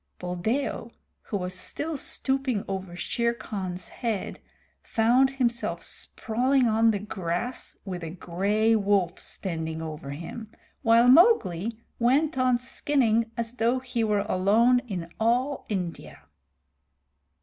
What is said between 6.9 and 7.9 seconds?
grass,